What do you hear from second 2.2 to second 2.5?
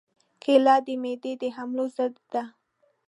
ده.